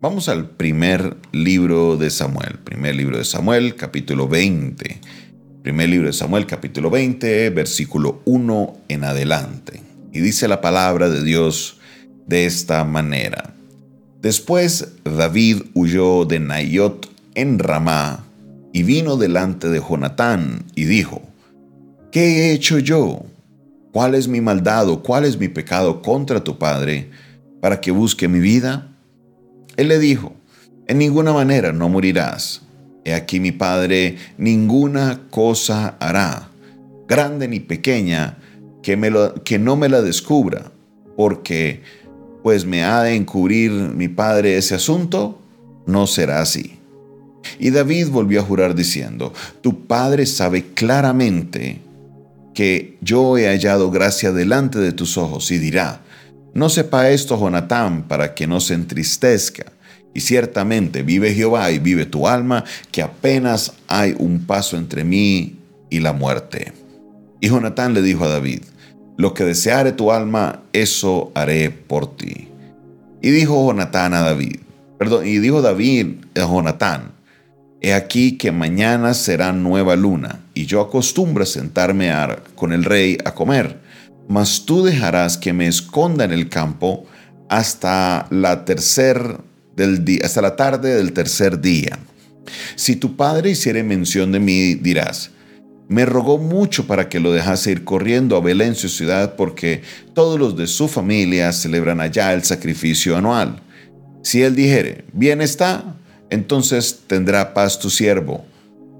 Vamos 0.00 0.28
al 0.28 0.50
primer 0.50 1.16
libro 1.32 1.96
de 1.96 2.10
Samuel, 2.10 2.60
primer 2.62 2.94
libro 2.94 3.18
de 3.18 3.24
Samuel, 3.24 3.74
capítulo 3.74 4.28
20. 4.28 5.00
Primer 5.64 5.88
libro 5.88 6.06
de 6.06 6.12
Samuel, 6.12 6.46
capítulo 6.46 6.88
20, 6.88 7.50
versículo 7.50 8.22
1 8.24 8.76
en 8.86 9.02
adelante. 9.02 9.82
Y 10.12 10.20
dice 10.20 10.46
la 10.46 10.60
palabra 10.60 11.08
de 11.08 11.24
Dios 11.24 11.78
de 12.28 12.46
esta 12.46 12.84
manera. 12.84 13.54
Después 14.22 14.92
David 15.02 15.62
huyó 15.74 16.24
de 16.26 16.38
Nayot 16.38 17.10
en 17.34 17.58
Ramá 17.58 18.24
y 18.72 18.84
vino 18.84 19.16
delante 19.16 19.68
de 19.68 19.80
Jonatán 19.80 20.64
y 20.76 20.84
dijo, 20.84 21.22
¿qué 22.12 22.20
he 22.20 22.52
hecho 22.52 22.78
yo? 22.78 23.26
¿Cuál 23.90 24.14
es 24.14 24.28
mi 24.28 24.40
maldad 24.40 24.88
o 24.90 25.02
cuál 25.02 25.24
es 25.24 25.40
mi 25.40 25.48
pecado 25.48 26.02
contra 26.02 26.44
tu 26.44 26.56
padre 26.56 27.10
para 27.60 27.80
que 27.80 27.90
busque 27.90 28.28
mi 28.28 28.38
vida? 28.38 28.94
Él 29.78 29.86
le 29.88 30.00
dijo, 30.00 30.34
en 30.88 30.98
ninguna 30.98 31.32
manera 31.32 31.72
no 31.72 31.88
morirás. 31.88 32.62
He 33.04 33.14
aquí 33.14 33.38
mi 33.38 33.52
padre 33.52 34.16
ninguna 34.36 35.20
cosa 35.30 35.96
hará, 36.00 36.50
grande 37.06 37.46
ni 37.46 37.60
pequeña, 37.60 38.38
que, 38.82 39.58
no 39.60 39.76
me 39.76 39.88
la 39.88 40.02
descubra, 40.02 40.72
porque 41.16 41.82
pues 42.42 42.66
me 42.66 42.82
ha 42.82 43.02
de 43.04 43.14
encubrir 43.14 43.70
mi 43.70 44.08
padre 44.08 44.56
ese 44.56 44.74
asunto, 44.74 45.38
no 45.86 46.08
será 46.08 46.40
así. 46.40 46.78
Y 47.60 47.70
David 47.70 48.08
volvió 48.08 48.40
a 48.40 48.44
jurar 48.44 48.74
diciendo, 48.74 49.32
tu 49.60 49.86
padre 49.86 50.26
sabe 50.26 50.64
claramente 50.74 51.78
que 52.52 52.98
yo 53.00 53.38
he 53.38 53.46
hallado 53.46 53.92
gracia 53.92 54.32
delante 54.32 54.80
de 54.80 54.90
tus 54.90 55.16
ojos 55.16 55.52
y 55.52 55.58
dirá, 55.58 56.00
no 56.54 56.68
sepa 56.68 57.10
esto 57.10 57.38
Jonatán 57.38 58.08
para 58.08 58.34
que 58.34 58.48
no 58.48 58.58
se 58.60 58.74
entristezca. 58.74 59.72
Y 60.18 60.20
ciertamente 60.20 61.04
vive 61.04 61.32
Jehová 61.32 61.70
y 61.70 61.78
vive 61.78 62.04
tu 62.04 62.26
alma, 62.26 62.64
que 62.90 63.02
apenas 63.02 63.74
hay 63.86 64.16
un 64.18 64.46
paso 64.46 64.76
entre 64.76 65.04
mí 65.04 65.60
y 65.90 66.00
la 66.00 66.12
muerte. 66.12 66.72
Y 67.40 67.46
Jonatán 67.46 67.94
le 67.94 68.02
dijo 68.02 68.24
a 68.24 68.28
David, 68.28 68.62
lo 69.16 69.32
que 69.32 69.44
deseare 69.44 69.92
tu 69.92 70.10
alma, 70.10 70.62
eso 70.72 71.30
haré 71.36 71.70
por 71.70 72.16
ti. 72.16 72.48
Y 73.22 73.30
dijo 73.30 73.64
Jonatán 73.64 74.12
a 74.12 74.22
David, 74.22 74.56
perdón, 74.98 75.24
y 75.24 75.38
dijo 75.38 75.62
David 75.62 76.16
a 76.34 76.40
Jonatán, 76.40 77.12
he 77.80 77.94
aquí 77.94 78.38
que 78.38 78.50
mañana 78.50 79.14
será 79.14 79.52
nueva 79.52 79.94
luna, 79.94 80.40
y 80.52 80.66
yo 80.66 80.80
acostumbro 80.80 81.44
a 81.44 81.46
sentarme 81.46 82.10
con 82.56 82.72
el 82.72 82.82
rey 82.82 83.18
a 83.24 83.36
comer 83.36 83.78
mas 84.28 84.66
tú 84.66 84.84
dejarás 84.84 85.38
que 85.38 85.52
me 85.52 85.68
esconda 85.68 86.24
en 86.24 86.32
el 86.32 86.48
campo 86.48 87.06
hasta 87.48 88.26
la, 88.30 88.66
tercer 88.66 89.38
hasta 90.22 90.42
la 90.42 90.56
tarde 90.56 90.94
del 90.94 91.12
tercer 91.12 91.60
día. 91.60 91.98
Si 92.76 92.96
tu 92.96 93.16
padre 93.16 93.50
hiciere 93.50 93.82
mención 93.82 94.32
de 94.32 94.40
mí, 94.40 94.74
dirás, 94.74 95.30
me 95.88 96.04
rogó 96.04 96.38
mucho 96.38 96.86
para 96.86 97.08
que 97.08 97.20
lo 97.20 97.32
dejase 97.32 97.72
ir 97.72 97.84
corriendo 97.84 98.36
a 98.36 98.40
Belén, 98.40 98.74
su 98.74 98.88
ciudad, 98.88 99.36
porque 99.36 99.82
todos 100.14 100.38
los 100.38 100.56
de 100.56 100.66
su 100.66 100.88
familia 100.88 101.52
celebran 101.52 102.00
allá 102.00 102.32
el 102.34 102.44
sacrificio 102.44 103.16
anual. 103.16 103.60
Si 104.22 104.42
él 104.42 104.54
dijere, 104.54 105.04
bien 105.12 105.40
está, 105.40 105.96
entonces 106.30 107.00
tendrá 107.06 107.54
paz 107.54 107.78
tu 107.78 107.88
siervo 107.90 108.44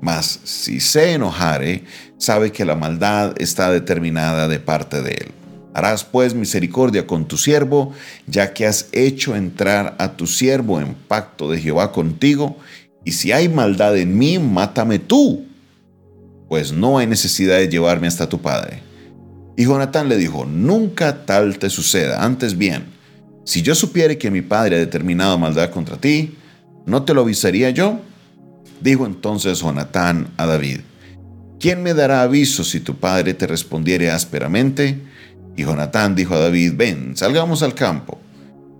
mas 0.00 0.40
si 0.44 0.80
se 0.80 1.12
enojare, 1.12 1.84
sabe 2.18 2.52
que 2.52 2.64
la 2.64 2.74
maldad 2.74 3.34
está 3.38 3.70
determinada 3.70 4.48
de 4.48 4.60
parte 4.60 5.02
de 5.02 5.12
él. 5.12 5.32
Harás 5.78 6.02
pues 6.02 6.34
misericordia 6.34 7.06
con 7.06 7.28
tu 7.28 7.36
siervo, 7.36 7.92
ya 8.26 8.52
que 8.52 8.66
has 8.66 8.88
hecho 8.90 9.36
entrar 9.36 9.94
a 10.00 10.16
tu 10.16 10.26
siervo 10.26 10.80
en 10.80 10.94
pacto 10.94 11.48
de 11.48 11.60
Jehová 11.60 11.92
contigo, 11.92 12.56
y 13.04 13.12
si 13.12 13.30
hay 13.30 13.48
maldad 13.48 13.96
en 13.96 14.18
mí, 14.18 14.40
mátame 14.40 14.98
tú, 14.98 15.46
pues 16.48 16.72
no 16.72 16.98
hay 16.98 17.06
necesidad 17.06 17.58
de 17.58 17.68
llevarme 17.68 18.08
hasta 18.08 18.28
tu 18.28 18.40
padre. 18.40 18.82
Y 19.56 19.66
Jonatán 19.66 20.08
le 20.08 20.16
dijo, 20.16 20.44
nunca 20.46 21.24
tal 21.24 21.60
te 21.60 21.70
suceda, 21.70 22.24
antes 22.24 22.58
bien, 22.58 22.86
si 23.44 23.62
yo 23.62 23.76
supiere 23.76 24.18
que 24.18 24.32
mi 24.32 24.42
padre 24.42 24.74
ha 24.74 24.80
determinado 24.80 25.38
maldad 25.38 25.70
contra 25.70 25.96
ti, 25.96 26.36
¿no 26.86 27.04
te 27.04 27.14
lo 27.14 27.20
avisaría 27.20 27.70
yo? 27.70 28.00
Dijo 28.80 29.06
entonces 29.06 29.60
Jonatán 29.60 30.32
a 30.38 30.44
David, 30.44 30.80
¿quién 31.60 31.84
me 31.84 31.94
dará 31.94 32.22
aviso 32.22 32.64
si 32.64 32.80
tu 32.80 32.96
padre 32.96 33.32
te 33.32 33.46
respondiere 33.46 34.10
ásperamente? 34.10 35.06
Y 35.58 35.64
Jonatán 35.64 36.14
dijo 36.14 36.36
a 36.36 36.38
David, 36.38 36.74
ven, 36.76 37.16
salgamos 37.16 37.64
al 37.64 37.74
campo. 37.74 38.16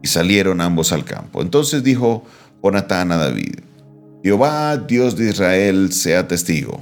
Y 0.00 0.06
salieron 0.06 0.60
ambos 0.60 0.92
al 0.92 1.04
campo. 1.04 1.42
Entonces 1.42 1.82
dijo 1.82 2.22
Jonatán 2.62 3.10
a 3.10 3.16
David, 3.16 3.56
Jehová, 4.22 4.76
Dios 4.76 5.16
de 5.16 5.30
Israel, 5.30 5.92
sea 5.92 6.28
testigo. 6.28 6.80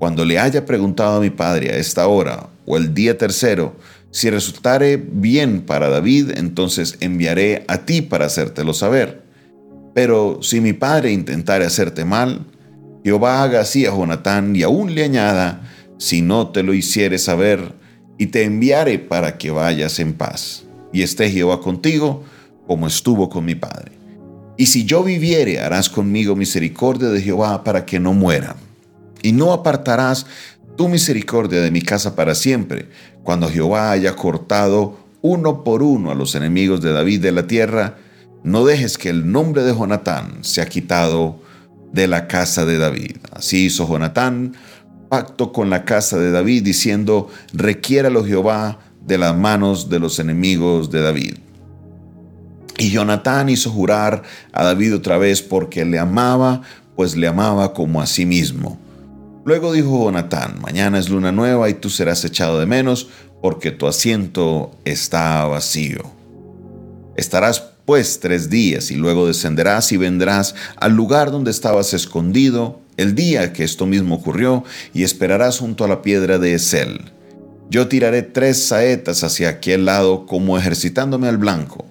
Cuando 0.00 0.24
le 0.24 0.40
haya 0.40 0.66
preguntado 0.66 1.18
a 1.18 1.20
mi 1.20 1.30
padre 1.30 1.70
a 1.70 1.76
esta 1.76 2.08
hora 2.08 2.48
o 2.66 2.76
el 2.76 2.94
día 2.94 3.16
tercero, 3.16 3.76
si 4.10 4.28
resultare 4.28 4.96
bien 4.96 5.60
para 5.60 5.88
David, 5.88 6.32
entonces 6.36 6.96
enviaré 6.98 7.64
a 7.68 7.78
ti 7.78 8.02
para 8.02 8.26
hacértelo 8.26 8.74
saber. 8.74 9.22
Pero 9.94 10.40
si 10.42 10.60
mi 10.60 10.72
padre 10.72 11.12
intentare 11.12 11.64
hacerte 11.64 12.04
mal, 12.04 12.44
Jehová 13.04 13.44
haga 13.44 13.60
así 13.60 13.86
a 13.86 13.90
Jonatán 13.90 14.56
y 14.56 14.64
aún 14.64 14.96
le 14.96 15.04
añada, 15.04 15.62
si 15.96 16.22
no 16.22 16.48
te 16.48 16.64
lo 16.64 16.74
hiciere 16.74 17.18
saber, 17.18 17.80
y 18.18 18.26
te 18.26 18.44
enviare 18.44 18.98
para 18.98 19.38
que 19.38 19.50
vayas 19.50 19.98
en 19.98 20.14
paz. 20.14 20.64
Y 20.92 21.02
esté 21.02 21.30
Jehová 21.30 21.60
contigo, 21.60 22.22
como 22.66 22.86
estuvo 22.86 23.28
con 23.28 23.44
mi 23.44 23.54
padre. 23.54 23.92
Y 24.56 24.66
si 24.66 24.84
yo 24.84 25.02
viviere, 25.02 25.60
harás 25.60 25.88
conmigo 25.88 26.36
misericordia 26.36 27.08
de 27.08 27.20
Jehová 27.20 27.64
para 27.64 27.84
que 27.86 27.98
no 27.98 28.12
muera. 28.12 28.56
Y 29.22 29.32
no 29.32 29.52
apartarás 29.52 30.26
tu 30.76 30.88
misericordia 30.88 31.60
de 31.60 31.70
mi 31.70 31.82
casa 31.82 32.14
para 32.14 32.34
siempre, 32.34 32.88
cuando 33.22 33.48
Jehová 33.48 33.90
haya 33.90 34.14
cortado 34.16 34.96
uno 35.20 35.64
por 35.64 35.82
uno 35.82 36.10
a 36.10 36.14
los 36.14 36.34
enemigos 36.34 36.80
de 36.80 36.92
David 36.92 37.20
de 37.20 37.32
la 37.32 37.46
tierra, 37.46 37.96
no 38.42 38.64
dejes 38.64 38.98
que 38.98 39.08
el 39.08 39.30
nombre 39.30 39.62
de 39.62 39.74
Jonatán 39.74 40.38
sea 40.42 40.66
quitado 40.66 41.40
de 41.92 42.08
la 42.08 42.26
casa 42.26 42.64
de 42.64 42.78
David. 42.78 43.18
Así 43.30 43.66
hizo 43.66 43.86
Jonatán 43.86 44.54
pacto 45.12 45.52
con 45.52 45.68
la 45.68 45.84
casa 45.84 46.16
de 46.16 46.30
David, 46.30 46.62
diciendo, 46.62 47.28
requiéralo 47.52 48.24
Jehová 48.24 48.78
de 49.04 49.18
las 49.18 49.36
manos 49.36 49.90
de 49.90 49.98
los 49.98 50.18
enemigos 50.18 50.90
de 50.90 51.02
David. 51.02 51.34
Y 52.78 52.92
Jonatán 52.92 53.50
hizo 53.50 53.70
jurar 53.70 54.22
a 54.54 54.64
David 54.64 54.94
otra 54.94 55.18
vez 55.18 55.42
porque 55.42 55.84
le 55.84 55.98
amaba, 55.98 56.62
pues 56.96 57.14
le 57.14 57.28
amaba 57.28 57.74
como 57.74 58.00
a 58.00 58.06
sí 58.06 58.24
mismo. 58.24 58.78
Luego 59.44 59.74
dijo 59.74 60.02
Jonatán, 60.02 60.58
mañana 60.62 60.98
es 60.98 61.10
luna 61.10 61.30
nueva 61.30 61.68
y 61.68 61.74
tú 61.74 61.90
serás 61.90 62.24
echado 62.24 62.58
de 62.58 62.64
menos 62.64 63.10
porque 63.42 63.70
tu 63.70 63.86
asiento 63.86 64.70
está 64.86 65.44
vacío. 65.44 66.04
Estarás 67.16 67.71
pues 67.84 68.20
tres 68.20 68.48
días 68.48 68.90
y 68.90 68.94
luego 68.94 69.26
descenderás 69.26 69.92
y 69.92 69.96
vendrás 69.96 70.54
al 70.76 70.92
lugar 70.92 71.30
donde 71.30 71.50
estabas 71.50 71.94
escondido 71.94 72.80
el 72.96 73.14
día 73.14 73.52
que 73.52 73.64
esto 73.64 73.86
mismo 73.86 74.16
ocurrió 74.16 74.64
y 74.94 75.02
esperarás 75.02 75.58
junto 75.58 75.84
a 75.84 75.88
la 75.88 76.02
piedra 76.02 76.38
de 76.38 76.54
Esel. 76.54 77.12
Yo 77.70 77.88
tiraré 77.88 78.22
tres 78.22 78.62
saetas 78.62 79.24
hacia 79.24 79.48
aquel 79.48 79.86
lado 79.86 80.26
como 80.26 80.58
ejercitándome 80.58 81.28
al 81.28 81.38
blanco. 81.38 81.86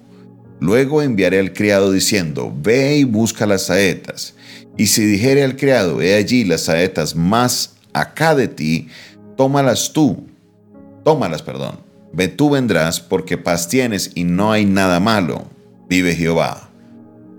Luego 0.60 1.02
enviaré 1.02 1.40
al 1.40 1.54
criado 1.54 1.92
diciendo, 1.92 2.54
ve 2.56 2.98
y 2.98 3.04
busca 3.04 3.48
las 3.48 3.64
saetas. 3.64 4.36
Y 4.78 4.88
si 4.88 5.04
dijere 5.06 5.44
al 5.44 5.56
criado, 5.56 6.02
he 6.02 6.14
allí 6.14 6.46
las 6.46 6.62
saetas 6.62 7.16
más 7.16 7.74
acá 7.94 8.36
de 8.36 8.48
ti, 8.48 8.88
tómalas 9.36 9.92
tú. 9.92 10.28
Tómalas, 11.04 11.42
perdón. 11.42 11.80
Ve 12.14 12.28
tú 12.28 12.52
vendrás 12.52 13.00
porque 13.00 13.40
paz 13.40 13.68
tienes 13.68 14.12
y 14.14 14.24
no 14.24 14.52
hay 14.52 14.66
nada 14.66 15.00
malo 15.00 15.48
vive 15.92 16.16
Jehová. 16.16 16.70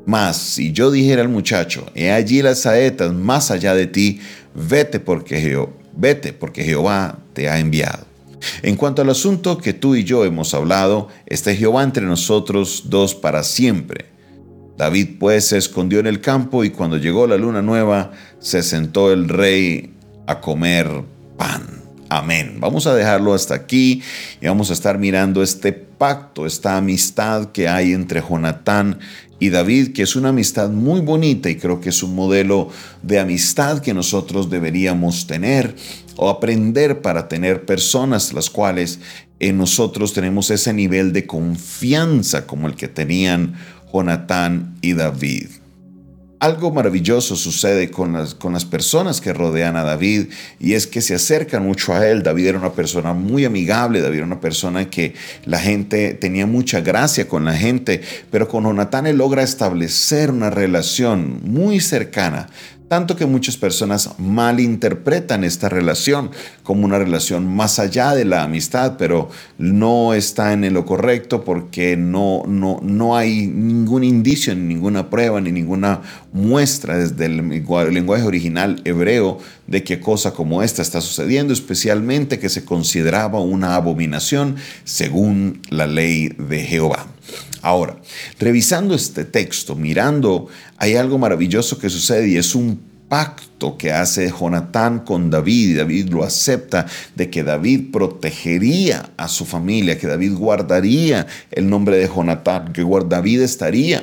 Mas 0.05 0.37
si 0.37 0.73
yo 0.73 0.91
dijera 0.91 1.23
al 1.23 1.31
muchacho, 1.31 1.87
he 1.95 2.13
allí 2.13 2.43
las 2.43 2.61
saetas 2.61 3.15
más 3.15 3.51
allá 3.51 3.75
de 3.75 3.87
ti, 3.87 4.21
vete 4.55 5.01
porque, 5.01 5.67
vete 5.97 6.35
porque 6.35 6.63
Jehová 6.63 7.19
te 7.33 7.49
ha 7.49 7.59
enviado. 7.59 8.05
En 8.63 8.77
cuanto 8.77 9.01
al 9.01 9.09
asunto 9.09 9.57
que 9.57 9.73
tú 9.73 9.95
y 9.95 10.05
yo 10.05 10.27
hemos 10.27 10.53
hablado, 10.53 11.09
está 11.25 11.55
Jehová 11.55 11.83
entre 11.83 12.05
nosotros 12.05 12.85
dos 12.91 13.15
para 13.15 13.43
siempre. 13.43 14.05
David 14.77 15.17
pues 15.19 15.47
se 15.47 15.57
escondió 15.57 16.01
en 16.01 16.07
el 16.07 16.21
campo 16.21 16.63
y 16.63 16.71
cuando 16.71 16.99
llegó 16.99 17.27
la 17.27 17.39
luna 17.39 17.63
nueva, 17.63 18.11
se 18.39 18.63
sentó 18.63 19.13
el 19.13 19.31
rey 19.31 19.95
a 20.27 20.41
comer 20.41 20.91
pan. 21.39 21.81
Amén. 22.11 22.59
Vamos 22.61 22.87
a 22.87 22.95
dejarlo 22.95 23.33
hasta 23.33 23.55
aquí 23.55 24.03
y 24.43 24.47
vamos 24.47 24.69
a 24.69 24.75
estar 24.75 24.99
mirando 24.99 25.43
este 25.43 25.73
esta 26.47 26.77
amistad 26.77 27.53
que 27.53 27.69
hay 27.69 27.93
entre 27.93 28.21
Jonatán 28.21 28.99
y 29.39 29.51
David, 29.51 29.93
que 29.93 30.03
es 30.03 30.17
una 30.17 30.31
amistad 30.31 30.69
muy 30.69 31.01
bonita 31.01 31.49
y 31.49 31.57
creo 31.57 31.81
que 31.81 31.91
es 31.91 32.03
un 32.03 32.17
modelo 32.17 32.71
de 33.03 33.21
amistad 33.21 33.81
que 33.81 33.95
nosotros 33.95 34.51
deberíamos 34.51 35.29
tener 35.29 35.77
o 36.17 36.29
aprender 36.29 37.03
para 37.03 37.29
tener 37.29 37.65
personas 37.65 38.33
las 38.33 38.51
cuales 38.51 38.99
en 39.39 39.59
nosotros 39.59 40.13
tenemos 40.13 40.51
ese 40.51 40.73
nivel 40.73 41.13
de 41.13 41.27
confianza 41.27 42.47
como 42.47 42.67
el 42.67 42.75
que 42.75 42.89
tenían 42.89 43.55
Jonatán 43.93 44.77
y 44.83 44.95
David. 44.95 45.62
Algo 46.43 46.73
maravilloso 46.73 47.37
sucede 47.37 47.89
con 47.93 48.15
las, 48.15 48.35
con 48.35 48.53
las 48.53 48.65
personas 48.65 49.21
que 49.21 49.33
rodean 49.33 49.77
a 49.77 49.85
David 49.85 50.27
y 50.59 50.73
es 50.73 50.89
que 50.89 51.01
se 51.01 51.15
acercan 51.15 51.65
mucho 51.65 51.95
a 51.95 52.05
él. 52.05 52.25
David 52.25 52.49
era 52.49 52.59
una 52.59 52.73
persona 52.73 53.13
muy 53.13 53.45
amigable, 53.45 54.01
David 54.01 54.17
era 54.17 54.27
una 54.27 54.41
persona 54.41 54.91
que 54.91 55.15
la 55.45 55.61
gente 55.61 56.15
tenía 56.15 56.47
mucha 56.47 56.81
gracia 56.81 57.29
con 57.29 57.45
la 57.45 57.55
gente, 57.55 58.01
pero 58.33 58.49
con 58.49 58.65
Jonatán 58.65 59.07
él 59.07 59.19
logra 59.19 59.45
establecer 59.45 60.33
una 60.33 60.51
relación 60.51 61.43
muy 61.45 61.79
cercana 61.79 62.49
tanto 62.93 63.17
que 63.17 63.25
muchas 63.25 63.57
personas 63.57 64.11
malinterpretan 64.19 65.45
esta 65.45 65.71
relación 65.71 66.31
como 66.63 66.85
una 66.85 66.99
relación 66.99 67.47
más 67.47 67.79
allá 67.79 68.15
de 68.15 68.27
la 68.27 68.43
amistad, 68.43 68.99
pero 68.99 69.31
no 69.57 70.13
está 70.13 70.53
en 70.53 70.71
lo 70.75 70.85
correcto 70.85 71.43
porque 71.43 71.97
no, 71.97 72.43
no, 72.47 72.81
no 72.83 73.17
hay 73.17 73.47
ningún 73.47 74.05
indicio, 74.05 74.55
ni 74.55 74.75
ninguna 74.75 75.09
prueba, 75.09 75.41
ni 75.41 75.53
ninguna 75.53 76.03
muestra 76.35 76.99
desde 76.99 77.25
el 77.25 77.37
lenguaje 77.39 78.25
original 78.25 78.83
hebreo 78.85 79.39
de 79.67 79.83
que 79.85 79.99
cosa 79.99 80.35
como 80.35 80.63
esta 80.63 80.83
está 80.83 81.01
sucediendo, 81.01 81.55
especialmente 81.55 82.39
que 82.39 82.51
se 82.51 82.67
consideraba 82.67 83.41
una 83.41 83.75
abominación 83.75 84.57
según 84.85 85.63
la 85.71 85.87
ley 85.87 86.29
de 86.29 86.61
Jehová. 86.61 87.07
Ahora, 87.63 87.97
revisando 88.39 88.95
este 88.95 89.25
texto, 89.25 89.77
mirando, 89.77 90.49
hay 90.77 90.97
algo 90.97 91.19
maravilloso 91.19 91.79
que 91.79 91.89
sucede 91.89 92.29
y 92.29 92.37
es 92.37 92.55
un 92.55 92.93
pacto 93.09 93.77
que 93.77 93.93
hace 93.93 94.33
Jonatán 94.33 95.01
con 95.01 95.29
David 95.29 95.77
David 95.77 96.09
lo 96.09 96.25
acepta 96.25 96.87
de 97.15 97.29
que 97.29 97.45
David 97.45 97.93
protegería 97.93 99.11
a 99.19 99.29
su 99.29 99.45
familia, 99.45 99.99
que 99.99 100.07
David 100.07 100.33
guardaría 100.35 101.27
el 101.51 101.69
nombre 101.69 101.99
de 101.99 102.09
Jonatán, 102.09 102.73
que 102.73 102.83
David 102.83 103.43
estaría 103.43 104.03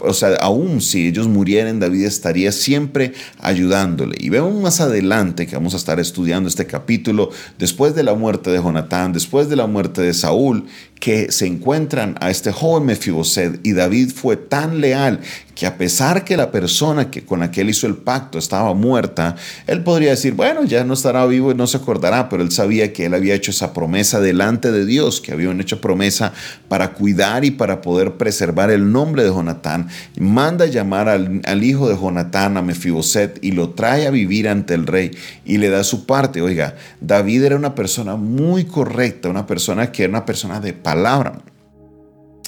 o 0.00 0.12
sea, 0.12 0.34
aún 0.36 0.80
si 0.80 1.08
ellos 1.08 1.28
murieran, 1.28 1.80
David 1.80 2.04
estaría 2.04 2.52
siempre 2.52 3.12
ayudándole. 3.40 4.16
Y 4.18 4.28
vemos 4.28 4.54
más 4.60 4.80
adelante 4.80 5.46
que 5.46 5.56
vamos 5.56 5.74
a 5.74 5.76
estar 5.76 5.98
estudiando 6.00 6.48
este 6.48 6.66
capítulo, 6.66 7.30
después 7.58 7.94
de 7.94 8.02
la 8.02 8.14
muerte 8.14 8.50
de 8.50 8.58
Jonatán, 8.58 9.12
después 9.12 9.48
de 9.48 9.56
la 9.56 9.66
muerte 9.66 10.02
de 10.02 10.14
Saúl, 10.14 10.66
que 11.00 11.30
se 11.30 11.46
encuentran 11.46 12.16
a 12.20 12.30
este 12.30 12.50
joven 12.50 12.86
Mefiboset 12.86 13.60
y 13.62 13.72
David 13.72 14.10
fue 14.14 14.36
tan 14.36 14.80
leal 14.80 15.20
que 15.54 15.66
a 15.66 15.78
pesar 15.78 16.24
que 16.24 16.36
la 16.36 16.50
persona 16.50 17.10
que, 17.10 17.24
con 17.24 17.40
la 17.40 17.50
que 17.50 17.60
él 17.60 17.70
hizo 17.70 17.86
el 17.86 17.96
pacto 17.96 18.38
estaba 18.38 18.74
muerta, 18.74 19.36
él 19.66 19.82
podría 19.82 20.10
decir, 20.10 20.34
bueno, 20.34 20.64
ya 20.64 20.84
no 20.84 20.94
estará 20.94 21.24
vivo 21.26 21.52
y 21.52 21.54
no 21.54 21.66
se 21.66 21.76
acordará, 21.76 22.28
pero 22.28 22.42
él 22.42 22.50
sabía 22.50 22.92
que 22.92 23.06
él 23.06 23.14
había 23.14 23.34
hecho 23.34 23.52
esa 23.52 23.72
promesa 23.72 24.20
delante 24.20 24.72
de 24.72 24.84
Dios, 24.84 25.20
que 25.20 25.32
habían 25.32 25.60
hecho 25.60 25.80
promesa 25.80 26.32
para 26.68 26.92
cuidar 26.92 27.44
y 27.44 27.52
para 27.52 27.80
poder 27.82 28.14
preservar 28.14 28.70
el 28.70 28.90
nombre 28.90 29.22
de 29.22 29.30
Jonatán. 29.30 29.88
Manda 30.18 30.66
llamar 30.66 31.08
al, 31.08 31.64
hijo 31.64 31.88
de 31.88 31.96
Jonatán, 31.96 32.56
a 32.56 32.62
Mefiboset, 32.62 33.38
y 33.42 33.52
lo 33.52 33.70
trae 33.70 34.06
a 34.06 34.10
vivir 34.10 34.48
ante 34.48 34.74
el 34.74 34.86
rey 34.86 35.12
y 35.44 35.58
le 35.58 35.70
da 35.70 35.84
su 35.84 36.04
parte. 36.06 36.42
Oiga, 36.42 36.74
David 37.00 37.44
era 37.44 37.56
una 37.56 37.74
persona 37.74 38.16
muy 38.16 38.64
correcta, 38.64 39.28
una 39.28 39.46
persona 39.46 39.92
que 39.92 40.04
era 40.04 40.10
una 40.10 40.26
persona 40.26 40.60
de 40.60 40.72
palabra. 40.84 41.42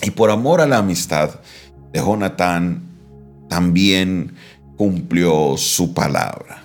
Y 0.03 0.11
por 0.11 0.31
amor 0.31 0.61
a 0.61 0.67
la 0.67 0.79
amistad 0.79 1.41
de 1.93 1.99
Jonatán, 1.99 2.83
también 3.49 4.35
cumplió 4.77 5.57
su 5.57 5.93
palabra. 5.93 6.63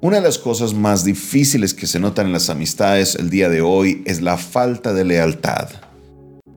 Una 0.00 0.16
de 0.16 0.22
las 0.22 0.38
cosas 0.38 0.74
más 0.74 1.04
difíciles 1.04 1.72
que 1.72 1.86
se 1.86 2.00
notan 2.00 2.26
en 2.26 2.32
las 2.32 2.50
amistades 2.50 3.14
el 3.14 3.30
día 3.30 3.48
de 3.48 3.60
hoy 3.60 4.02
es 4.06 4.20
la 4.20 4.36
falta 4.36 4.92
de 4.92 5.04
lealtad 5.04 5.68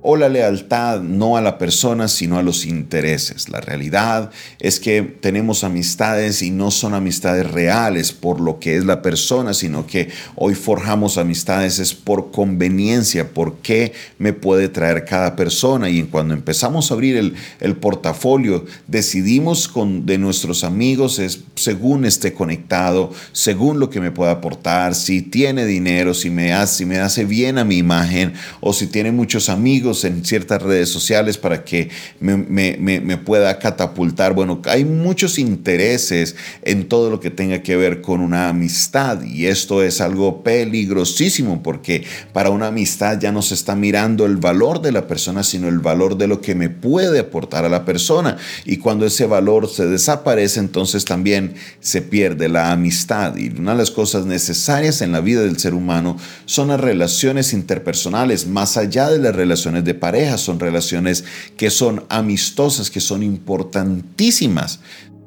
o 0.10 0.16
la 0.16 0.30
lealtad 0.30 1.02
no 1.02 1.36
a 1.36 1.42
la 1.42 1.58
persona, 1.58 2.08
sino 2.08 2.38
a 2.38 2.42
los 2.42 2.66
intereses. 2.66 3.50
La 3.50 3.60
realidad 3.60 4.32
es 4.58 4.80
que 4.80 5.02
tenemos 5.02 5.66
amistades 5.66 6.42
y 6.42 6.50
no 6.50 6.72
son 6.72 6.94
amistades 6.94 7.52
reales 7.52 8.14
por 8.14 8.40
lo 8.40 8.58
que 8.58 8.78
es 8.78 8.86
la 8.86 9.02
persona, 9.02 9.54
sino 9.54 9.86
que 9.86 10.08
hoy 10.36 10.56
forjamos 10.56 11.18
amistades 11.18 11.80
es 11.80 11.94
por 11.94 12.32
conveniencia, 12.32 13.34
por 13.34 13.58
qué 13.58 13.92
me 14.18 14.32
puede 14.32 14.70
traer 14.70 15.04
cada 15.04 15.36
persona. 15.36 15.90
Y 15.90 16.04
cuando 16.04 16.34
empezamos 16.34 16.90
a 16.90 16.94
abrir 16.94 17.18
el, 17.18 17.36
el 17.60 17.76
portafolio, 17.76 18.64
decidimos 18.88 19.68
con, 19.68 20.06
de 20.06 20.18
nuestros 20.18 20.64
amigos 20.64 21.20
es 21.20 21.42
según 21.56 22.06
esté 22.06 22.34
conectado, 22.34 23.12
según 23.34 23.82
lo 23.82 23.90
que 23.90 24.00
me 24.00 24.12
pueda 24.12 24.32
aportar, 24.32 24.96
si 24.96 25.22
tiene 25.22 25.66
dinero, 25.66 26.14
si 26.14 26.30
me 26.30 26.54
hace, 26.54 26.78
si 26.78 26.86
me 26.86 27.00
hace 27.00 27.26
bien 27.26 27.58
a 27.58 27.66
mi 27.66 27.76
imagen 27.76 28.36
o 28.62 28.72
si 28.72 28.88
tiene 28.88 29.12
muchos 29.12 29.50
amigos 29.50 29.97
en 30.04 30.24
ciertas 30.26 30.62
redes 30.62 30.90
sociales 30.90 31.38
para 31.38 31.64
que 31.64 31.90
me, 32.20 33.18
pueda 33.18 33.58
catapultar. 33.60 34.34
Bueno, 34.34 34.62
hay 34.66 34.86
muchos 34.86 35.40
intereses 35.40 36.36
en 36.62 36.88
todo 36.88 37.10
lo 37.10 37.20
que 37.20 37.30
tenga 37.30 37.62
que 37.64 37.76
ver 37.76 38.02
con 38.02 38.22
una 38.22 38.50
amistad 38.50 39.24
y 39.24 39.48
esto 39.48 39.84
es 39.84 40.02
algo 40.02 40.44
peligrosísimo 40.44 41.64
porque 41.64 42.04
para 42.34 42.50
una 42.50 42.68
amistad 42.68 43.20
ya 43.20 43.32
no 43.32 43.42
se 43.42 43.54
está 43.54 43.76
mirando 43.76 44.26
el 44.26 44.38
valor 44.38 44.82
de 44.82 44.92
la 44.92 45.08
persona, 45.08 45.44
sino 45.44 45.68
el 45.68 45.80
valor 45.80 46.18
de 46.18 46.28
lo 46.28 46.42
que 46.42 46.56
me 46.56 46.70
puede 46.70 47.20
aportar 47.20 47.66
a 47.66 47.70
la 47.70 47.86
persona. 47.86 48.38
Y 48.66 48.78
cuando 48.78 49.06
ese 49.06 49.26
valor 49.26 49.70
se 49.70 49.86
desaparece, 49.86 50.60
entonces 50.60 51.06
también 51.06 51.56
se 51.80 52.02
pierde 52.02 52.50
la 52.50 52.72
amistad. 52.72 53.36
Y 53.38 53.50
una 53.50 53.72
de 53.72 53.80
las 53.80 53.92
cosas 53.92 54.26
necesarias 54.26 55.02
en 55.02 55.12
la 55.12 55.22
vida 55.22 55.42
del 55.42 55.60
ser 55.60 55.74
humano 55.74 56.18
son 56.46 56.70
las 56.70 56.80
relaciones 56.80 57.54
interpersonales, 57.54 58.48
más 58.48 58.78
allá 58.78 59.10
de 59.10 59.20
las 59.20 59.36
relaciones 59.36 59.84
de 59.88 59.96
pareja, 59.96 60.38
son 60.38 60.60
relaciones 60.60 61.24
que 61.58 61.72
son 61.72 62.06
amistosas, 62.10 62.92
que 62.92 63.00
son 63.00 63.24
importantísimas, 63.24 64.80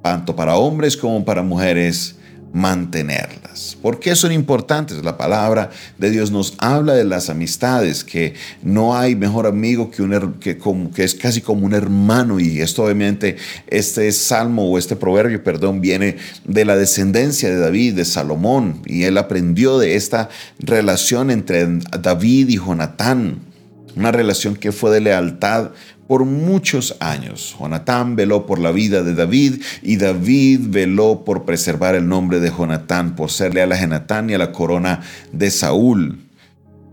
tanto 0.03 0.37
para 0.37 0.57
hombres 0.57 0.97
como 0.97 1.25
para 1.25 1.43
mujeres 1.43 2.15
mantenerlas. 2.53 3.77
¿Por 3.81 4.01
qué 4.01 4.17
son 4.17 4.33
importantes? 4.33 5.05
La 5.05 5.17
palabra 5.17 5.71
de 5.99 6.11
Dios 6.11 6.31
nos 6.31 6.55
habla 6.59 6.95
de 6.95 7.05
las 7.05 7.31
amistades, 7.31 8.03
que 8.03 8.35
no 8.63 8.97
hay 8.97 9.15
mejor 9.15 9.47
amigo 9.47 9.91
que, 9.91 10.03
un, 10.03 10.35
que, 10.41 10.59
que 10.95 11.05
es 11.05 11.15
casi 11.15 11.41
como 11.41 11.67
un 11.67 11.75
hermano 11.75 12.41
y 12.41 12.61
esto 12.61 12.85
obviamente, 12.85 13.37
este 13.69 14.11
salmo 14.13 14.69
o 14.69 14.79
este 14.79 14.97
proverbio, 14.97 15.45
perdón, 15.45 15.81
viene 15.81 16.17
de 16.45 16.65
la 16.65 16.77
descendencia 16.77 17.49
de 17.51 17.59
David, 17.59 17.95
de 17.95 18.05
Salomón, 18.05 18.83
y 18.87 19.05
él 19.05 19.19
aprendió 19.19 19.79
de 19.79 19.95
esta 19.95 20.29
relación 20.59 21.31
entre 21.31 21.67
David 22.01 22.49
y 22.49 22.57
Jonatán 22.57 23.50
una 23.97 24.13
relación 24.13 24.57
que 24.57 24.73
fue 24.73 24.91
de 24.91 25.01
lealtad 25.01 25.71
por 26.07 26.25
muchos 26.25 26.97
años. 26.99 27.55
Jonatán 27.59 28.17
veló 28.17 28.45
por 28.45 28.59
la 28.59 28.73
vida 28.73 29.03
de 29.03 29.15
David 29.15 29.63
y 29.83 29.97
David 29.97 30.61
veló 30.69 31.25
por 31.25 31.45
preservar 31.45 31.95
el 31.95 32.09
nombre 32.09 32.41
de 32.41 32.51
Jonatán, 32.51 33.15
por 33.15 33.31
ser 33.31 33.55
leal 33.55 33.71
a 33.71 33.81
Jonatán 33.81 34.29
y 34.29 34.35
a 34.35 34.39
la 34.39 34.51
corona 34.51 35.03
de 35.33 35.51
Saúl. 35.53 36.19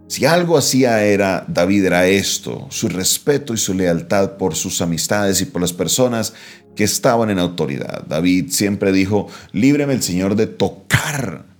Si 0.08 0.26
algo 0.26 0.58
hacía 0.58 1.04
era 1.04 1.44
David 1.48 1.86
era 1.86 2.08
esto, 2.08 2.68
su 2.70 2.88
respeto 2.90 3.54
y 3.54 3.58
su 3.58 3.74
lealtad 3.74 4.38
por 4.38 4.56
sus 4.56 4.82
amistades 4.82 5.42
y 5.42 5.46
por 5.46 5.62
las 5.62 5.74
personas 5.74 6.34
que 6.76 6.84
estaban 6.84 7.30
en 7.30 7.40
autoridad. 7.40 8.06
David 8.08 8.52
siempre 8.52 8.92
dijo, 8.92 9.28
líbreme 9.52 9.94
el 9.94 10.04
Señor 10.04 10.36
de 10.36 10.48
tocar 10.48 11.57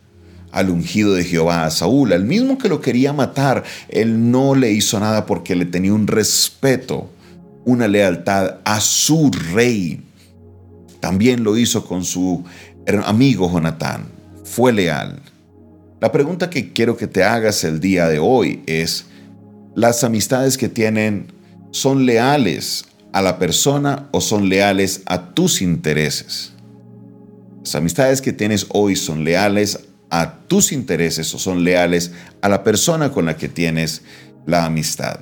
al 0.58 0.72
ungido 0.72 1.14
de 1.14 1.24
Jehová, 1.24 1.66
a 1.66 1.70
Saúl, 1.70 2.14
al 2.14 2.26
mismo 2.26 2.58
que 2.58 2.68
lo 2.68 2.82
quería 2.82 3.14
matar, 3.14 3.64
él 3.90 4.32
no 4.32 4.56
le 4.56 4.72
hizo 4.72 5.00
nada 5.00 5.28
porque 5.28 5.56
le 5.56 5.66
tenía 5.66 5.94
un 5.94 6.08
respeto, 6.08 7.12
una 7.64 7.88
lealtad 7.88 8.56
a 8.66 8.82
su 8.82 9.30
rey. 9.54 10.02
También 11.00 11.44
lo 11.44 11.58
hizo 11.58 11.86
con 11.86 12.04
su 12.04 12.44
amigo 13.06 13.52
Jonatán, 13.52 14.06
fue 14.44 14.74
leal. 14.74 15.22
La 16.02 16.12
pregunta 16.12 16.50
que 16.50 16.74
quiero 16.74 16.98
que 16.98 17.06
te 17.06 17.24
hagas 17.24 17.64
el 17.64 17.80
día 17.80 18.08
de 18.08 18.18
hoy 18.18 18.64
es, 18.66 19.06
¿las 19.76 20.04
amistades 20.04 20.58
que 20.58 20.70
tienen 20.70 21.32
son 21.70 22.08
leales 22.08 22.86
a 23.14 23.22
la 23.22 23.38
persona 23.38 24.10
o 24.12 24.22
son 24.22 24.50
leales 24.50 25.04
a 25.06 25.36
tus 25.36 25.62
intereses? 25.62 26.52
Las 27.60 27.76
amistades 27.76 28.22
que 28.22 28.34
tienes 28.34 28.66
hoy 28.70 28.96
son 28.96 29.24
leales 29.24 29.87
a 30.10 30.40
tus 30.48 30.72
intereses 30.72 31.34
o 31.34 31.40
son 31.40 31.64
leales 31.64 32.12
a 32.42 32.50
la 32.50 32.64
persona 32.64 33.12
con 33.12 33.26
la 33.26 33.38
que 33.38 33.50
tienes 33.50 34.04
la 34.46 34.66
amistad. 34.66 35.22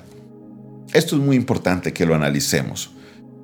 Esto 0.92 1.16
es 1.16 1.22
muy 1.22 1.36
importante 1.36 1.92
que 1.92 2.06
lo 2.06 2.14
analicemos, 2.14 2.90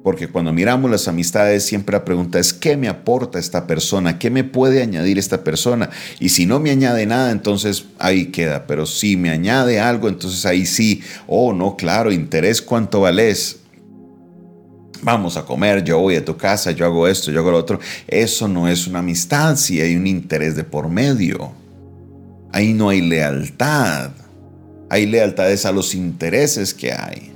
porque 0.02 0.28
cuando 0.28 0.52
miramos 0.52 0.90
las 0.90 1.08
amistades 1.08 1.64
siempre 1.64 1.94
la 1.94 2.04
pregunta 2.04 2.38
es 2.38 2.52
¿qué 2.52 2.76
me 2.76 2.88
aporta 2.88 3.38
esta 3.38 3.66
persona? 3.66 4.18
¿Qué 4.18 4.30
me 4.30 4.44
puede 4.44 4.82
añadir 4.82 5.18
esta 5.18 5.44
persona? 5.44 5.90
Y 6.20 6.30
si 6.30 6.46
no 6.46 6.61
me 6.61 6.70
añade 6.70 7.06
nada, 7.06 7.30
entonces 7.30 7.87
ahí 7.99 8.26
queda, 8.26 8.66
pero 8.66 8.87
si 8.87 9.16
me 9.16 9.30
añade 9.30 9.80
algo, 9.80 10.08
entonces 10.08 10.46
ahí 10.46 10.66
sí, 10.66 11.02
oh 11.26 11.52
no, 11.52 11.76
claro, 11.76 12.12
interés 12.12 12.62
cuánto 12.62 13.00
vales, 13.00 13.62
vamos 15.02 15.37
a 15.37 15.44
comer, 15.44 15.85
yo 15.85 15.99
voy 15.99 16.16
a 16.16 16.25
tu 16.25 16.37
casa, 16.37 16.71
yo 16.71 16.87
hago 16.87 17.06
esto, 17.06 17.30
yo 17.30 17.40
hago 17.40 17.50
lo 17.50 17.59
otro. 17.59 17.78
Eso 18.06 18.49
no 18.49 18.68
es 18.68 18.87
una 18.87 19.00
amistad 19.00 19.56
si 19.56 19.80
hay 19.80 19.97
un 19.97 20.06
interés 20.06 20.56
de 20.56 20.64
por 20.64 20.88
medio. 20.88 21.52
Ahí 22.52 22.73
no 22.73 22.88
hay 22.88 23.00
lealtad. 23.00 24.12
Hay 24.88 25.06
lealtades 25.06 25.66
a 25.66 25.73
los 25.73 25.94
intereses 25.94 26.75
que 26.75 26.92
hay. 26.92 27.32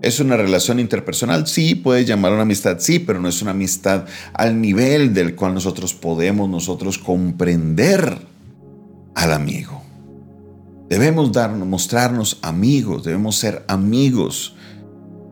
¿Es 0.00 0.20
una 0.20 0.36
relación 0.36 0.78
interpersonal? 0.78 1.46
Sí, 1.48 1.74
puedes 1.74 2.06
llamar 2.06 2.32
una 2.32 2.42
amistad, 2.42 2.76
sí, 2.78 3.00
pero 3.00 3.20
no 3.20 3.28
es 3.28 3.42
una 3.42 3.50
amistad 3.50 4.04
al 4.32 4.60
nivel 4.60 5.12
del 5.12 5.34
cual 5.34 5.54
nosotros 5.54 5.92
podemos 5.92 6.48
nosotros 6.48 6.98
comprender 6.98 8.18
al 9.16 9.32
amigo. 9.32 9.82
Debemos 10.88 11.32
darnos, 11.32 11.66
mostrarnos 11.66 12.38
amigos, 12.42 13.02
debemos 13.02 13.36
ser 13.36 13.64
amigos. 13.66 14.54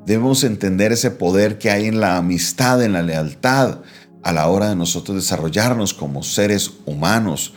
Debemos 0.07 0.45
entender 0.45 0.93
ese 0.93 1.11
poder 1.11 1.59
que 1.59 1.71
hay 1.71 1.87
en 1.87 2.01
la 2.01 2.17
amistad, 2.17 2.83
en 2.83 2.93
la 2.93 3.03
lealtad, 3.03 3.81
a 4.23 4.33
la 4.33 4.47
hora 4.47 4.69
de 4.69 4.77
nosotros 4.77 5.17
desarrollarnos 5.17 5.93
como 5.93 6.23
seres 6.23 6.71
humanos 6.87 7.55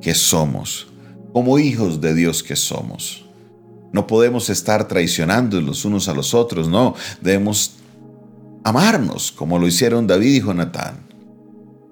que 0.00 0.14
somos, 0.14 0.86
como 1.32 1.58
hijos 1.58 2.00
de 2.00 2.14
Dios 2.14 2.44
que 2.44 2.54
somos. 2.54 3.26
No 3.92 4.06
podemos 4.06 4.50
estar 4.50 4.86
traicionando 4.86 5.60
los 5.60 5.84
unos 5.84 6.08
a 6.08 6.14
los 6.14 6.32
otros, 6.32 6.68
no, 6.68 6.94
debemos 7.20 7.76
amarnos 8.62 9.32
como 9.32 9.58
lo 9.58 9.66
hicieron 9.66 10.06
David 10.06 10.34
y 10.34 10.40
Jonatán. 10.40 11.09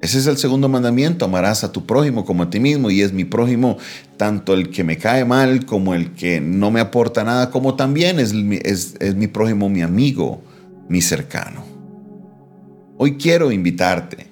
Ese 0.00 0.18
es 0.18 0.26
el 0.28 0.38
segundo 0.38 0.68
mandamiento, 0.68 1.24
amarás 1.24 1.64
a 1.64 1.72
tu 1.72 1.84
prójimo 1.84 2.24
como 2.24 2.44
a 2.44 2.50
ti 2.50 2.60
mismo 2.60 2.88
y 2.88 3.02
es 3.02 3.12
mi 3.12 3.24
prójimo 3.24 3.78
tanto 4.16 4.54
el 4.54 4.70
que 4.70 4.84
me 4.84 4.96
cae 4.96 5.24
mal 5.24 5.66
como 5.66 5.92
el 5.92 6.14
que 6.14 6.40
no 6.40 6.70
me 6.70 6.78
aporta 6.78 7.24
nada, 7.24 7.50
como 7.50 7.74
también 7.74 8.20
es, 8.20 8.32
mi 8.32 9.26
prójimo 9.26 9.68
mi 9.68 9.82
amigo, 9.82 10.40
mi 10.88 11.02
cercano. 11.02 11.64
Hoy 12.96 13.16
quiero 13.16 13.50
invitarte 13.50 14.28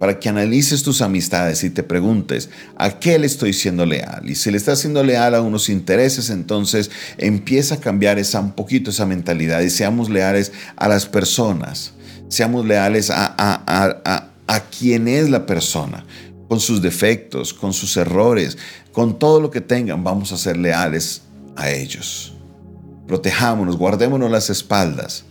para 0.00 0.18
que 0.18 0.28
analices 0.28 0.82
tus 0.82 1.00
amistades 1.00 1.62
y 1.62 1.70
te 1.70 1.84
preguntes, 1.84 2.50
¿a 2.76 2.98
qué 2.98 3.16
le 3.16 3.26
estoy 3.26 3.52
siendo 3.52 3.86
leal? 3.86 4.28
Y 4.28 4.34
si 4.34 4.50
le 4.50 4.56
estás 4.56 4.80
siendo 4.80 5.04
leal 5.04 5.36
a 5.36 5.42
unos 5.42 5.68
intereses, 5.68 6.28
entonces 6.28 6.90
empieza 7.18 7.76
a 7.76 7.80
cambiar 7.80 8.18
esa 8.18 8.40
un 8.40 8.52
poquito 8.52 8.90
esa 8.90 9.06
mentalidad 9.06 9.60
y 9.60 9.70
seamos 9.70 10.10
leales 10.10 10.50
a 10.74 10.88
las 10.88 11.06
personas, 11.06 11.92
seamos 12.28 12.66
leales 12.66 13.10
a 13.10 13.32
a 13.38 14.33
quién 14.60 15.08
es 15.08 15.30
la 15.30 15.46
persona, 15.46 16.04
con 16.48 16.60
sus 16.60 16.82
defectos, 16.82 17.54
con 17.54 17.72
sus 17.72 17.96
errores, 17.96 18.58
con 18.92 19.18
todo 19.18 19.40
lo 19.40 19.50
que 19.50 19.60
tengan, 19.60 20.04
vamos 20.04 20.32
a 20.32 20.36
ser 20.36 20.56
leales 20.56 21.22
a 21.56 21.70
ellos. 21.70 22.34
Protejámonos, 23.06 23.76
guardémonos 23.76 24.30
las 24.30 24.50
espaldas. 24.50 25.24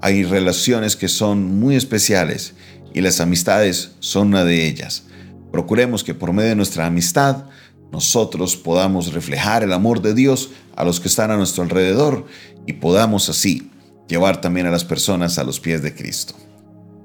Hay 0.00 0.24
relaciones 0.24 0.96
que 0.96 1.08
son 1.08 1.58
muy 1.58 1.76
especiales 1.76 2.54
y 2.94 3.00
las 3.00 3.20
amistades 3.20 3.92
son 4.00 4.28
una 4.28 4.44
de 4.44 4.66
ellas. 4.66 5.04
Procuremos 5.50 6.04
que 6.04 6.14
por 6.14 6.32
medio 6.32 6.50
de 6.50 6.56
nuestra 6.56 6.86
amistad 6.86 7.44
nosotros 7.90 8.56
podamos 8.56 9.12
reflejar 9.12 9.62
el 9.62 9.72
amor 9.72 10.02
de 10.02 10.14
Dios 10.14 10.50
a 10.76 10.84
los 10.84 11.00
que 11.00 11.08
están 11.08 11.30
a 11.30 11.36
nuestro 11.36 11.62
alrededor 11.62 12.26
y 12.66 12.74
podamos 12.74 13.28
así 13.28 13.70
llevar 14.08 14.40
también 14.40 14.66
a 14.66 14.70
las 14.70 14.84
personas 14.84 15.38
a 15.38 15.44
los 15.44 15.58
pies 15.58 15.82
de 15.82 15.94
Cristo. 15.94 16.34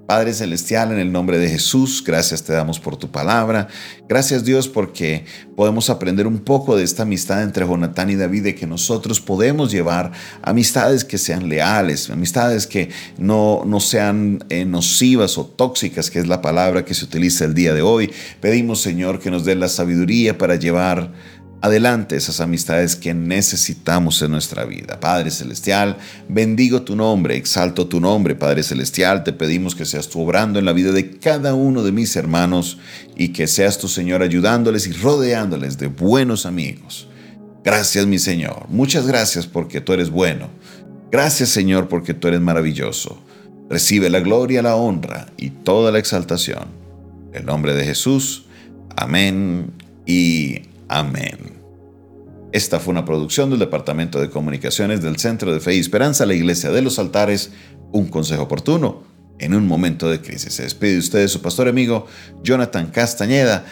Padre 0.05 0.33
Celestial, 0.33 0.91
en 0.91 1.00
el 1.00 1.13
nombre 1.13 1.38
de 1.38 1.48
Jesús, 1.48 2.03
gracias 2.05 2.43
te 2.43 2.51
damos 2.51 2.77
por 2.77 2.98
tu 2.98 3.10
palabra. 3.10 3.69
Gracias 4.10 4.43
Dios 4.43 4.67
porque 4.67 5.24
podemos 5.55 5.89
aprender 5.89 6.27
un 6.27 6.39
poco 6.39 6.75
de 6.75 6.83
esta 6.83 7.03
amistad 7.03 7.41
entre 7.41 7.65
Jonatán 7.65 8.10
y 8.10 8.15
David, 8.15 8.43
de 8.43 8.55
que 8.55 8.67
nosotros 8.67 9.22
podemos 9.22 9.72
llevar 9.72 10.12
amistades 10.41 11.05
que 11.05 11.17
sean 11.17 11.48
leales, 11.48 12.10
amistades 12.10 12.67
que 12.67 12.89
no, 13.17 13.63
no 13.65 13.79
sean 13.79 14.43
eh, 14.50 14.65
nocivas 14.65 15.38
o 15.38 15.45
tóxicas, 15.45 16.12
que 16.12 16.19
es 16.19 16.27
la 16.27 16.41
palabra 16.41 16.83
que 16.83 16.93
se 16.93 17.05
utiliza 17.05 17.45
el 17.45 17.53
día 17.53 17.74
de 17.74 17.81
hoy. 17.81 18.12
Pedimos 18.41 18.81
Señor 18.81 19.19
que 19.19 19.31
nos 19.31 19.45
dé 19.45 19.55
la 19.55 19.69
sabiduría 19.69 20.38
para 20.38 20.55
llevar 20.55 21.13
adelante 21.63 22.17
esas 22.17 22.41
amistades 22.41 22.98
que 22.98 23.13
necesitamos 23.13 24.22
en 24.22 24.32
nuestra 24.32 24.65
vida. 24.65 25.00
Padre 25.00 25.32
Celestial, 25.32 25.96
bendigo 26.27 26.82
tu 26.82 26.93
nombre, 26.93 27.38
exalto 27.38 27.88
tu 27.88 28.01
nombre, 28.01 28.36
Padre 28.36 28.63
Celestial, 28.63 29.24
te 29.24 29.32
pedimos 29.32 29.74
que 29.74 29.86
seas 29.86 30.10
tú 30.10 30.20
obrando 30.20 30.60
en 30.60 30.65
la 30.65 30.74
vida 30.74 30.91
de 30.91 31.12
cada 31.20 31.53
uno 31.53 31.82
de 31.82 31.93
mis 31.93 32.17
hermanos 32.17 32.79
y 33.15 33.29
que 33.29 33.48
seas 33.48 33.77
tu 33.77 33.88
Señor 33.88 34.22
ayudándoles 34.22 34.88
y 34.88 34.91
rodeándoles 34.91 35.77
de 35.77 35.88
buenos 35.88 36.46
amigos. 36.46 37.08
Gracias 37.63 38.05
mi 38.08 38.20
Señor, 38.20 38.65
muchas 38.67 39.08
gracias 39.08 39.48
porque 39.48 39.79
tú 39.79 39.93
eres 39.93 40.10
bueno. 40.10 40.50
Gracias 41.13 41.48
Señor 41.48 41.88
porque 41.88 42.13
tú 42.13 42.27
eres 42.27 42.41
maravilloso. 42.41 43.24
Recibe 43.70 44.10
la 44.10 44.20
gloria, 44.20 44.62
la 44.62 44.75
honra 44.75 45.27
y 45.38 45.51
toda 45.51 45.93
la 45.93 46.00
exaltación. 46.00 46.65
En 47.32 47.39
el 47.39 47.46
nombre 47.46 47.74
de 47.74 47.86
Jesús, 47.86 48.48
amén 48.98 49.72
y 50.05 50.73
Amén. 50.88 51.62
Esta 52.52 52.80
fue 52.80 52.92
una 52.92 53.06
producción 53.06 53.50
del 53.50 53.60
Departamento 53.60 54.20
de 54.20 54.30
Comunicaciones 54.30 55.02
del 55.02 55.18
Centro 55.18 55.52
de 55.52 55.60
Fe 55.60 55.75
y 55.75 55.80
Esperanza, 55.80 56.25
la 56.25 56.36
Iglesia 56.36 56.70
de 56.70 56.82
los 56.82 57.00
Altares, 57.00 57.52
un 57.92 58.08
consejo 58.08 58.44
oportuno 58.44 59.04
en 59.40 59.54
un 59.54 59.68
momento 59.68 60.10
de 60.10 60.22
crisis. 60.22 60.54
Se 60.54 60.63
despide 60.63 60.94
de 60.94 61.00
ustedes 61.00 61.32
su 61.32 61.42
pastor 61.42 61.68
amigo 61.68 62.06
Jonathan 62.44 62.88
Castañeda. 62.88 63.62